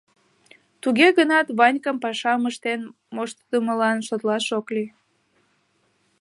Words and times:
Туге 0.81 1.07
гынат 1.17 1.47
Ванькам 1.57 1.97
пашам 2.03 2.41
ыштен 2.49 2.81
моштыдымылан 3.15 3.97
шотлаш 4.07 4.45
ок 4.57 4.67
лий. 4.75 4.89